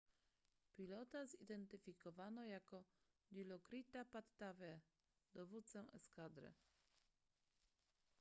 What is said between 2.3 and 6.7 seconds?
jako dilokrita pattavee dowódcę eskadry